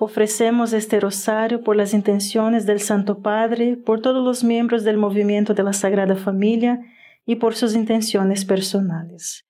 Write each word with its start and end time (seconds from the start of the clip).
Ofrecemos 0.00 0.72
este 0.72 0.98
rosario 0.98 1.62
por 1.62 1.76
las 1.76 1.94
intenciones 1.94 2.66
del 2.66 2.80
Santo 2.80 3.22
Padre, 3.22 3.76
por 3.76 4.02
todos 4.02 4.24
los 4.24 4.42
miembros 4.42 4.82
del 4.82 4.96
movimiento 4.96 5.54
de 5.54 5.62
la 5.62 5.72
Sagrada 5.72 6.16
Familia 6.16 6.80
y 7.24 7.36
por 7.36 7.54
sus 7.54 7.76
intenciones 7.76 8.44
personales. 8.44 9.44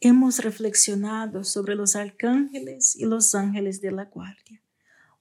Hemos 0.00 0.44
reflexionado 0.44 1.42
sobre 1.42 1.74
los 1.74 1.96
arcángeles 1.96 2.94
y 2.96 3.06
los 3.06 3.34
ángeles 3.34 3.80
de 3.80 3.92
la 3.92 4.04
guardia. 4.04 4.60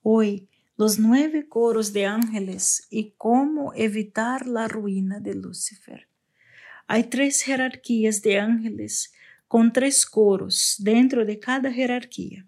Hoy, 0.02 0.50
los 0.76 1.00
nueve 1.00 1.48
coros 1.48 1.94
de 1.94 2.06
ángeles 2.06 2.88
y 2.90 3.14
cómo 3.18 3.74
evitar 3.74 4.48
la 4.48 4.68
ruina 4.68 5.22
de 5.22 5.36
Lucifer. 5.36 6.10
Hay 6.88 7.06
tres 7.06 7.42
jerarquías 7.42 8.22
de 8.22 8.38
ángeles 8.38 9.14
con 9.48 9.72
tres 9.72 10.06
coros 10.06 10.76
dentro 10.80 11.24
de 11.24 11.40
cada 11.40 11.72
jerarquía 11.72 12.46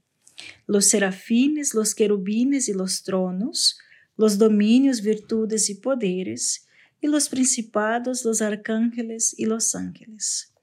los 0.67 0.85
serafines, 0.85 1.73
los 1.73 1.95
querubines 1.95 2.69
y 2.69 2.73
los 2.73 3.03
tronos, 3.03 3.77
los 4.17 4.37
dominios, 4.37 5.01
virtudes 5.01 5.69
y 5.69 5.75
poderes, 5.75 6.67
y 7.01 7.07
los 7.07 7.29
principados, 7.29 8.25
los 8.25 8.41
arcángeles 8.41 9.35
y 9.37 9.45
los 9.45 9.75
ángeles. 9.75 10.53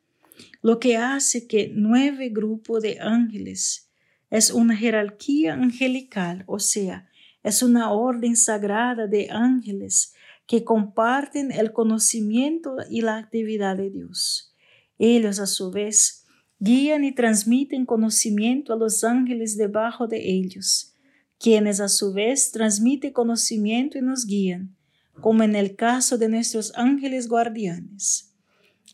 Lo 0.61 0.81
que 0.81 0.97
hace 0.97 1.47
que 1.47 1.71
nueve 1.75 2.31
grupos 2.31 2.83
de 2.83 2.99
ángeles 3.01 3.91
es 4.31 4.51
una 4.51 4.77
jerarquía 4.77 5.55
angelical, 5.55 6.45
o 6.47 6.59
sea, 6.59 7.09
es 7.43 7.63
una 7.63 7.93
orden 7.93 8.37
sagrada 8.37 9.07
de 9.07 9.29
ángeles 9.31 10.15
que 10.47 10.65
comparten 10.65 11.53
el 11.53 11.73
conocimiento 11.73 12.77
y 12.91 13.03
la 13.03 13.19
actividad 13.19 13.77
de 13.77 13.91
Dios. 13.91 14.55
Ellos, 14.99 15.39
a 15.39 15.47
su 15.47 15.71
vez, 15.71 16.22
guían 16.63 17.03
y 17.03 17.11
transmiten 17.11 17.85
conocimiento 17.85 18.73
a 18.73 18.77
los 18.77 19.03
ángeles 19.03 19.57
debajo 19.57 20.07
de 20.07 20.31
ellos, 20.31 20.95
quienes 21.41 21.81
a 21.81 21.89
su 21.89 22.13
vez 22.13 22.53
transmiten 22.53 23.13
conocimiento 23.13 23.99
y 23.99 24.01
nos 24.01 24.27
guían, 24.27 24.77
como 25.21 25.43
en 25.43 25.57
el 25.57 25.75
caso 25.75 26.19
de 26.19 26.29
nuestros 26.29 26.73
ángeles 26.77 27.27
guardianes. 27.27 28.33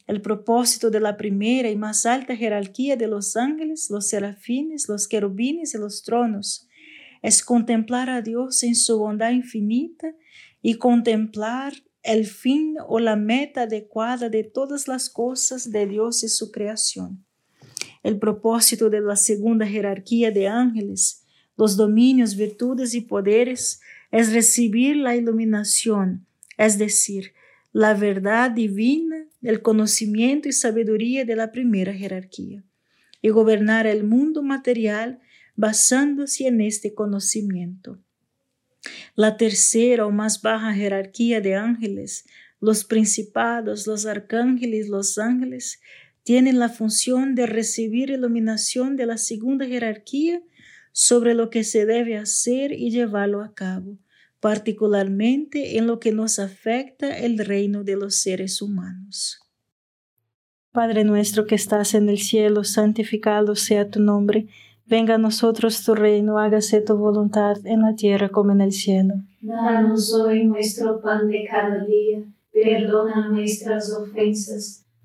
El 0.07 0.23
propósito 0.23 0.89
de 0.89 1.01
la 1.01 1.19
primera 1.19 1.69
y 1.69 1.77
más 1.77 2.07
alta 2.07 2.35
jerarquía 2.35 2.97
de 2.97 3.07
los 3.07 3.37
ángeles, 3.37 3.91
los 3.91 4.09
serafines, 4.09 4.89
los 4.89 5.07
querubines 5.07 5.75
y 5.75 5.79
los 5.79 6.03
tronos, 6.03 6.67
es 7.21 7.45
contemplar 7.45 8.09
a 8.09 8.23
Dios 8.23 8.63
en 8.63 8.77
su 8.77 8.99
bondad 8.99 9.33
infinita 9.33 10.15
y 10.63 10.77
contemplar 10.77 11.75
el 12.03 12.25
fin 12.25 12.77
o 12.87 12.99
la 12.99 13.17
meta 13.17 13.63
adecuada 13.63 14.31
de 14.31 14.45
todas 14.45 14.89
las 14.89 15.11
cosas 15.11 15.71
de 15.71 15.87
Dios 15.87 16.25
y 16.25 16.29
su 16.29 16.51
creación 16.51 17.28
el 18.09 18.19
propósito 18.19 18.89
de 18.89 19.03
la 19.03 19.17
segunda 19.17 19.67
jerarquía 19.67 20.31
de 20.31 20.49
ángeles, 20.49 21.27
los 21.59 21.77
dominios, 21.77 22.37
virtudes 22.37 22.95
y 22.95 23.03
poderes, 23.03 23.83
es 24.11 24.33
recibir 24.33 24.97
la 24.97 25.15
iluminación, 25.15 26.27
es 26.57 26.79
decir, 26.79 27.35
la 27.71 27.93
verdad 27.93 28.51
divina, 28.51 29.27
el 29.43 29.61
conocimiento 29.61 30.49
y 30.49 30.53
sabiduría 30.53 31.27
de 31.27 31.37
la 31.37 31.53
primera 31.53 31.93
jerarquía, 31.93 32.65
y 33.21 33.29
gobernar 33.29 33.87
el 33.87 34.05
mundo 34.05 34.43
material 34.43 35.21
basándose 35.55 36.47
en 36.47 36.63
este 36.63 36.95
conocimiento. 36.95 37.99
La 39.17 39.37
tercera 39.37 40.07
o 40.07 40.11
más 40.11 40.41
baja 40.41 40.73
jerarquía 40.73 41.43
de 41.43 41.57
ángeles, 41.57 42.25
los 42.59 42.85
principados, 42.85 43.87
los 43.87 44.07
arcángeles, 44.07 44.89
los 44.89 45.19
ángeles, 45.19 45.81
tienen 46.23 46.59
la 46.59 46.69
función 46.69 47.35
de 47.35 47.47
recibir 47.47 48.11
iluminación 48.11 48.97
de 48.97 49.07
la 49.07 49.17
segunda 49.17 49.67
jerarquía 49.67 50.43
sobre 50.93 51.35
lo 51.35 51.49
que 51.49 51.65
se 51.65 51.87
debe 51.87 52.17
hacer 52.17 52.73
y 52.73 52.91
llevarlo 52.91 53.43
a 53.43 53.55
cabo, 53.55 53.99
particularmente 54.41 55.79
en 55.79 55.87
lo 55.87 56.01
que 56.01 56.13
nos 56.13 56.39
afecta 56.39 57.17
el 57.17 57.39
reino 57.39 57.85
de 57.85 57.97
los 57.97 58.17
seres 58.17 58.61
humanos. 58.61 59.41
Padre 60.73 61.05
nuestro 61.05 61.47
que 61.47 61.55
estás 61.55 61.95
en 61.95 62.09
el 62.09 62.19
cielo, 62.19 62.63
santificado 62.65 63.57
sea 63.57 63.89
tu 63.89 64.01
nombre, 64.01 64.49
venga 64.87 65.15
a 65.15 65.19
nosotros 65.19 65.85
tu 65.85 65.95
reino, 65.95 66.39
hágase 66.39 66.81
tu 66.81 66.97
voluntad 66.97 67.57
en 67.65 67.83
la 67.83 67.95
tierra 67.95 68.29
como 68.29 68.53
en 68.53 68.61
el 68.61 68.73
cielo. 68.73 69.15
Danos 69.41 70.13
hoy 70.15 70.45
nuestro 70.45 71.01
pan 71.01 71.29
de 71.29 71.47
cada 71.49 71.85
día, 71.85 72.23
perdona 72.53 73.29
nuestras 73.29 73.93
ofensas 73.93 74.85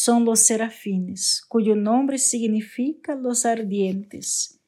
son 0.00 0.24
los 0.24 0.38
serafines, 0.38 1.42
cuyo 1.48 1.74
nombre 1.74 2.18
significa 2.18 3.16
los 3.16 3.44
ardientes 3.44 4.60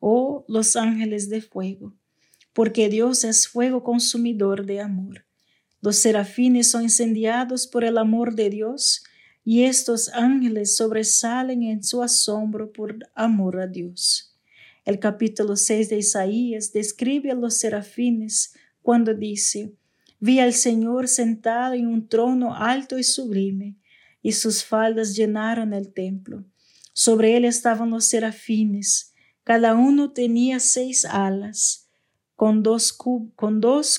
o 0.00 0.44
los 0.48 0.74
ángeles 0.74 1.28
de 1.28 1.40
fuego, 1.40 1.94
porque 2.52 2.88
Dios 2.88 3.22
es 3.22 3.46
fuego 3.46 3.84
consumidor 3.84 4.66
de 4.66 4.80
amor. 4.80 5.24
Los 5.80 5.98
serafines 5.98 6.68
son 6.72 6.82
incendiados 6.82 7.68
por 7.68 7.84
el 7.84 7.96
amor 7.96 8.34
de 8.34 8.50
Dios 8.50 9.04
y 9.44 9.62
estos 9.62 10.08
ángeles 10.08 10.74
sobresalen 10.74 11.62
en 11.62 11.84
su 11.84 12.02
asombro 12.02 12.72
por 12.72 12.98
amor 13.14 13.60
a 13.60 13.68
Dios. 13.68 14.34
El 14.84 14.98
capítulo 14.98 15.54
6 15.54 15.90
de 15.90 15.98
Isaías 15.98 16.72
describe 16.72 17.30
a 17.30 17.36
los 17.36 17.54
serafines 17.54 18.52
cuando 18.82 19.14
dice, 19.14 19.76
Vi 20.18 20.40
al 20.40 20.54
Señor 20.54 21.06
sentado 21.06 21.74
en 21.74 21.86
un 21.86 22.08
trono 22.08 22.56
alto 22.56 22.98
y 22.98 23.04
sublime, 23.04 23.76
y 24.22 24.32
sus 24.32 24.64
faldas 24.64 25.14
llenaron 25.16 25.72
el 25.74 25.92
templo. 25.92 26.44
Sobre 26.92 27.36
él 27.36 27.44
estaban 27.44 27.90
los 27.90 28.04
serafines, 28.04 29.12
cada 29.44 29.74
uno 29.74 30.12
tenía 30.12 30.60
seis 30.60 31.04
alas, 31.04 31.88
con 32.36 32.62
dos, 32.62 32.92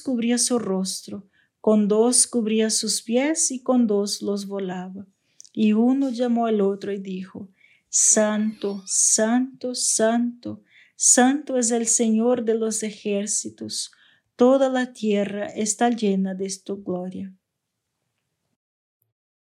cubría 0.04 0.38
su 0.38 0.60
rostro, 0.60 1.28
con 1.60 1.88
dos 1.88 2.28
cubría 2.28 2.70
sus 2.70 3.02
pies 3.02 3.52
y 3.52 3.62
con 3.62 3.88
dos 3.88 4.22
los 4.22 4.48
volaba. 4.48 5.06
Y 5.52 5.74
uno 5.74 6.10
llamó 6.10 6.46
al 6.46 6.62
otro 6.62 6.92
y 6.92 6.98
dijo, 6.98 7.50
Santo, 7.90 8.84
Santo, 8.86 9.76
Santo, 9.76 10.64
Santo 10.96 11.58
es 11.58 11.72
el 11.72 11.88
Señor 11.88 12.44
de 12.44 12.56
los 12.56 12.84
ejércitos 12.84 13.92
toda 14.36 14.70
la 14.70 14.94
tierra 14.94 15.46
está 15.46 15.90
llena 15.90 16.34
de 16.34 16.52
tu 16.64 16.84
gloria. 16.84 17.34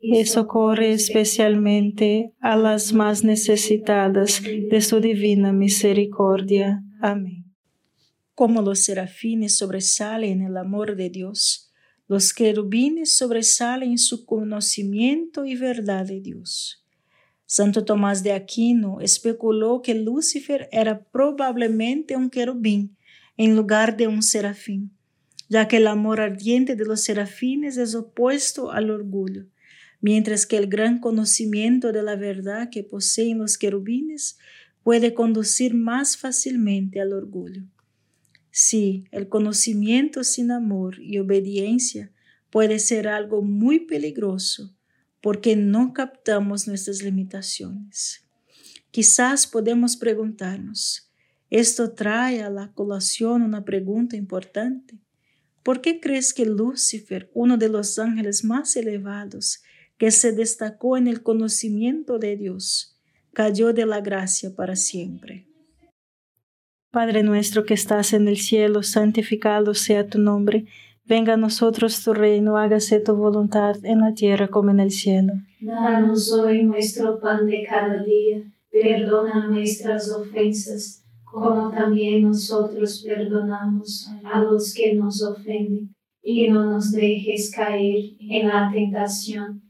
y 0.00 0.24
socorre 0.24 0.92
especialmente 0.92 2.32
a 2.40 2.56
las 2.56 2.94
más 2.94 3.22
necesitadas 3.22 4.42
de 4.42 4.80
su 4.80 4.98
divina 4.98 5.52
misericordia. 5.52 6.82
Amén. 7.02 7.44
Como 8.34 8.62
los 8.62 8.82
serafines 8.82 9.58
sobresalen 9.58 10.40
en 10.40 10.46
el 10.46 10.56
amor 10.56 10.96
de 10.96 11.10
Dios, 11.10 11.70
los 12.08 12.32
querubines 12.32 13.14
sobresalen 13.16 13.90
en 13.90 13.98
su 13.98 14.24
conocimiento 14.24 15.44
y 15.44 15.54
verdad 15.54 16.06
de 16.06 16.20
Dios. 16.20 16.82
Santo 17.44 17.84
Tomás 17.84 18.22
de 18.22 18.32
Aquino 18.32 19.00
especuló 19.00 19.82
que 19.82 19.94
Lucifer 19.94 20.68
era 20.72 21.04
probablemente 21.04 22.16
un 22.16 22.30
querubín 22.30 22.96
en 23.36 23.54
lugar 23.54 23.96
de 23.98 24.06
un 24.06 24.22
serafín, 24.22 24.96
ya 25.48 25.68
que 25.68 25.76
el 25.76 25.88
amor 25.88 26.20
ardiente 26.20 26.74
de 26.74 26.86
los 26.86 27.02
serafines 27.02 27.76
es 27.76 27.94
opuesto 27.94 28.70
al 28.70 28.90
orgullo 28.90 29.46
mientras 30.00 30.46
que 30.46 30.56
el 30.56 30.66
gran 30.66 30.98
conocimiento 30.98 31.92
de 31.92 32.02
la 32.02 32.16
verdad 32.16 32.70
que 32.70 32.82
poseen 32.82 33.38
los 33.38 33.58
querubines 33.58 34.38
puede 34.82 35.14
conducir 35.14 35.74
más 35.74 36.16
fácilmente 36.16 37.00
al 37.00 37.12
orgullo. 37.12 37.62
Sí, 38.50 39.04
el 39.12 39.28
conocimiento 39.28 40.24
sin 40.24 40.50
amor 40.50 41.00
y 41.00 41.18
obediencia 41.18 42.10
puede 42.50 42.78
ser 42.78 43.08
algo 43.08 43.42
muy 43.42 43.80
peligroso 43.80 44.74
porque 45.20 45.54
no 45.54 45.92
captamos 45.92 46.66
nuestras 46.66 47.02
limitaciones. 47.02 48.24
Quizás 48.90 49.46
podemos 49.46 49.96
preguntarnos, 49.96 51.10
esto 51.50 51.92
trae 51.92 52.42
a 52.42 52.50
la 52.50 52.72
colación 52.72 53.42
una 53.42 53.64
pregunta 53.64 54.16
importante. 54.16 54.98
¿Por 55.62 55.80
qué 55.80 56.00
crees 56.00 56.32
que 56.32 56.46
Lucifer, 56.46 57.30
uno 57.34 57.56
de 57.56 57.68
los 57.68 57.98
ángeles 57.98 58.44
más 58.44 58.74
elevados, 58.76 59.62
que 60.00 60.10
se 60.10 60.32
destacó 60.32 60.96
en 60.96 61.08
el 61.08 61.22
conocimiento 61.22 62.18
de 62.18 62.34
Dios, 62.34 62.98
cayó 63.34 63.74
de 63.74 63.84
la 63.84 64.00
gracia 64.00 64.48
para 64.56 64.74
siempre. 64.74 65.46
Padre 66.90 67.22
nuestro 67.22 67.66
que 67.66 67.74
estás 67.74 68.14
en 68.14 68.26
el 68.26 68.38
cielo, 68.38 68.82
santificado 68.82 69.74
sea 69.74 70.08
tu 70.08 70.18
nombre, 70.18 70.64
venga 71.04 71.34
a 71.34 71.36
nosotros 71.36 72.02
tu 72.02 72.14
reino, 72.14 72.56
hágase 72.56 72.98
tu 73.00 73.14
voluntad 73.14 73.76
en 73.82 74.00
la 74.00 74.14
tierra 74.14 74.48
como 74.48 74.70
en 74.70 74.80
el 74.80 74.90
cielo. 74.90 75.34
Danos 75.60 76.32
hoy 76.32 76.62
nuestro 76.62 77.20
pan 77.20 77.44
de 77.44 77.66
cada 77.68 78.02
día, 78.02 78.42
perdona 78.72 79.48
nuestras 79.48 80.10
ofensas, 80.10 81.04
como 81.24 81.70
también 81.72 82.22
nosotros 82.22 83.04
perdonamos 83.06 84.08
a 84.24 84.40
los 84.40 84.72
que 84.72 84.94
nos 84.94 85.22
ofenden, 85.22 85.94
y 86.22 86.48
no 86.48 86.64
nos 86.64 86.90
dejes 86.90 87.50
caer 87.54 88.14
en 88.18 88.48
la 88.48 88.70
tentación 88.72 89.69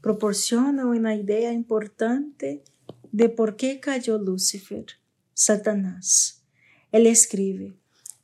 proporciona 0.00 0.86
una 0.86 1.14
idea 1.14 1.52
importante 1.52 2.62
de 3.12 3.28
por 3.28 3.56
qué 3.56 3.80
cayó 3.80 4.18
Lucifer, 4.18 4.86
Satanás. 5.34 6.42
Él 6.92 7.06
escribe, 7.06 7.74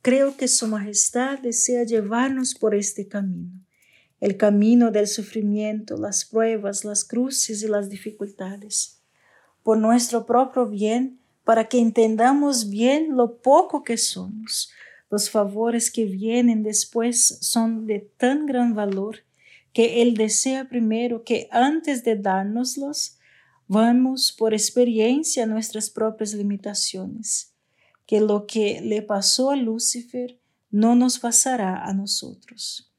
creo 0.01 0.37
que 0.37 0.47
Su 0.47 0.67
Majestad 0.67 1.39
desea 1.39 1.83
llevarnos 1.83 2.55
por 2.55 2.75
este 2.75 3.07
camino, 3.07 3.59
el 4.19 4.37
camino 4.37 4.91
del 4.91 5.07
sufrimiento, 5.07 5.97
las 5.97 6.25
pruebas, 6.25 6.85
las 6.85 7.03
cruces 7.03 7.61
y 7.63 7.67
las 7.67 7.89
dificultades. 7.89 9.01
Por 9.63 9.77
nuestro 9.77 10.25
propio 10.25 10.67
bien, 10.67 11.19
para 11.43 11.69
que 11.69 11.79
entendamos 11.79 12.69
bien 12.69 13.15
lo 13.15 13.37
poco 13.37 13.83
que 13.83 13.97
somos. 13.97 14.71
Los 15.11 15.29
favores 15.29 15.91
que 15.91 16.05
vienen 16.05 16.63
después 16.63 17.37
son 17.41 17.85
de 17.85 17.99
tan 18.17 18.47
gran 18.47 18.73
valor 18.73 19.19
que 19.75 20.01
Él 20.01 20.13
desea 20.13 20.69
primero 20.69 21.25
que 21.25 21.49
antes 21.51 22.05
de 22.05 22.15
dárnoslos, 22.15 23.17
vamos 23.67 24.31
por 24.31 24.53
experiencia 24.53 25.45
nuestras 25.45 25.89
propias 25.89 26.33
limitaciones, 26.33 27.51
que 28.05 28.21
lo 28.21 28.47
que 28.47 28.79
le 28.79 29.01
pasó 29.01 29.51
a 29.51 29.57
Lucifer 29.57 30.39
no 30.71 30.95
nos 30.95 31.19
pasará 31.19 31.83
a 31.83 31.93
nosotros. 31.93 32.89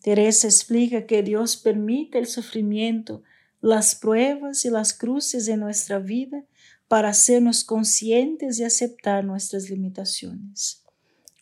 Teresa 0.00 0.46
explica 0.46 1.04
que 1.04 1.22
Dios 1.22 1.58
permite 1.58 2.18
el 2.18 2.26
sufrimiento, 2.26 3.22
las 3.60 3.94
pruebas 3.94 4.64
y 4.64 4.70
las 4.70 4.94
cruces 4.94 5.48
en 5.48 5.60
nuestra 5.60 5.98
vida 5.98 6.44
para 6.88 7.10
hacernos 7.10 7.62
conscientes 7.62 8.58
y 8.58 8.64
aceptar 8.64 9.22
nuestras 9.22 9.68
limitaciones. 9.68 10.82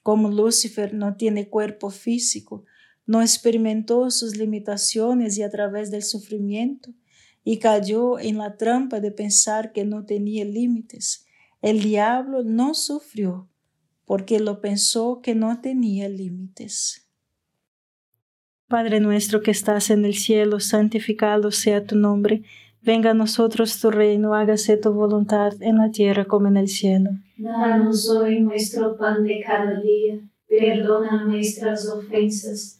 Como 0.03 0.31
Lucifer 0.31 0.93
no 0.95 1.15
tiene 1.15 1.49
cuerpo 1.49 1.91
físico, 1.91 2.65
no 3.11 3.23
experimentó 3.23 4.11
sus 4.11 4.37
limitaciones 4.37 5.37
y 5.37 5.43
a 5.43 5.51
través 5.51 5.91
del 5.91 6.03
sufrimiento, 6.03 6.91
y 7.43 7.59
cayó 7.59 8.19
en 8.19 8.39
la 8.39 8.57
trampa 8.57 9.01
de 9.01 9.11
pensar 9.11 9.73
que 9.73 9.85
no 9.85 10.05
tenía 10.05 10.45
límites. 10.45 11.27
El 11.61 11.83
diablo 11.83 12.45
no 12.45 12.75
sufrió 12.75 13.49
porque 14.05 14.39
lo 14.39 14.61
pensó 14.61 15.21
que 15.23 15.35
no 15.35 15.61
tenía 15.61 16.09
límites. 16.09 17.09
Padre 18.69 19.01
nuestro 19.01 19.43
que 19.43 19.51
estás 19.51 19.91
en 19.91 20.05
el 20.05 20.15
cielo, 20.15 20.61
santificado 20.61 21.51
sea 21.51 21.85
tu 21.85 21.97
nombre 21.97 22.45
Venga 22.83 23.11
a 23.11 23.15
nosotros 23.15 23.79
tu 23.79 23.91
reino, 23.91 24.35
hágase 24.35 24.79
tu 24.79 24.93
voluntad 24.93 25.53
en 25.61 25.77
la 25.77 25.91
tierra 25.91 26.25
como 26.25 26.49
en 26.49 26.57
el 26.57 26.69
cielo. 26.69 27.11
Danos 27.37 28.09
hoy 28.09 28.41
nuestro 28.41 28.97
pan 28.97 29.23
de 29.23 29.43
cada 29.47 29.79
día, 29.81 30.19
perdona 30.49 31.25
nuestras 31.25 31.87
ofensas, 31.87 32.80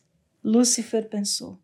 Lucifer 0.43 1.09
pensó 1.09 1.61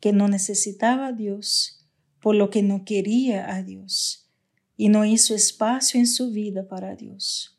que 0.00 0.12
no 0.12 0.28
necesitaba 0.28 1.08
a 1.08 1.12
Dios, 1.12 1.88
por 2.20 2.34
lo 2.34 2.50
que 2.50 2.62
no 2.62 2.84
quería 2.84 3.54
a 3.54 3.62
Dios, 3.62 4.28
y 4.76 4.88
no 4.88 5.04
hizo 5.04 5.34
espacio 5.34 5.98
en 5.98 6.06
su 6.06 6.30
vida 6.30 6.68
para 6.68 6.94
Dios. 6.96 7.58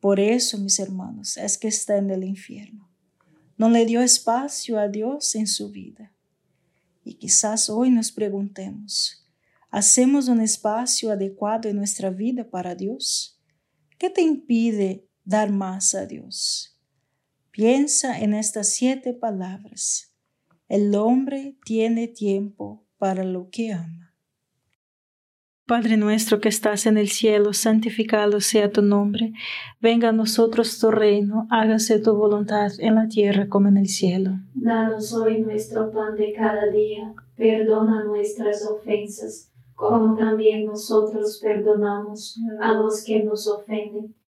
Por 0.00 0.18
eso, 0.18 0.56
mis 0.56 0.78
hermanos, 0.78 1.36
es 1.36 1.58
que 1.58 1.68
está 1.68 1.98
en 1.98 2.10
el 2.10 2.24
infierno. 2.24 2.90
No 3.58 3.68
le 3.68 3.84
dio 3.84 4.00
espacio 4.00 4.78
a 4.78 4.88
Dios 4.88 5.34
en 5.34 5.46
su 5.46 5.70
vida. 5.70 6.14
Y 7.04 7.14
quizás 7.14 7.68
hoy 7.68 7.90
nos 7.90 8.10
preguntemos, 8.10 9.26
¿hacemos 9.70 10.28
un 10.28 10.40
espacio 10.40 11.12
adecuado 11.12 11.68
en 11.68 11.76
nuestra 11.76 12.08
vida 12.08 12.48
para 12.48 12.74
Dios? 12.74 13.38
¿Qué 13.98 14.08
te 14.08 14.22
impide 14.22 15.06
dar 15.24 15.52
más 15.52 15.94
a 15.94 16.06
Dios? 16.06 16.69
Piensa 17.52 18.20
en 18.20 18.34
estas 18.34 18.72
siete 18.72 19.12
palabras. 19.12 20.14
El 20.68 20.94
hombre 20.94 21.56
tiene 21.64 22.06
tiempo 22.06 22.86
para 22.96 23.24
lo 23.24 23.48
que 23.50 23.72
ama. 23.72 24.14
Padre 25.66 25.96
nuestro 25.96 26.40
que 26.40 26.48
estás 26.48 26.86
en 26.86 26.96
el 26.96 27.08
cielo, 27.08 27.52
santificado 27.52 28.40
sea 28.40 28.70
tu 28.70 28.82
nombre. 28.82 29.32
Venga 29.80 30.10
a 30.10 30.12
nosotros 30.12 30.78
tu 30.78 30.92
reino, 30.92 31.48
hágase 31.50 31.98
tu 31.98 32.14
voluntad 32.14 32.70
en 32.78 32.94
la 32.94 33.08
tierra 33.08 33.48
como 33.48 33.68
en 33.68 33.76
el 33.76 33.86
cielo. 33.86 34.32
Danos 34.54 35.12
hoy 35.12 35.42
nuestro 35.42 35.90
pan 35.92 36.16
de 36.16 36.32
cada 36.32 36.68
día, 36.70 37.14
perdona 37.36 38.04
nuestras 38.04 38.64
ofensas, 38.68 39.52
como 39.74 40.16
también 40.16 40.66
nosotros 40.66 41.40
perdonamos 41.42 42.38
a 42.60 42.72
los 42.74 43.04
que 43.04 43.24
nos 43.24 43.48
ofenden, 43.48 44.14